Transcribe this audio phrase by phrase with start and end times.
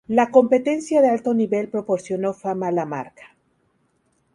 [0.07, 3.35] La competencia de alto nivel proporcionó fama a la marca.